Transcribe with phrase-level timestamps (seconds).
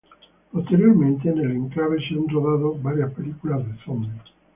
[0.51, 4.17] Posteriormente, en el enclave se han rodado varias películas de zombis.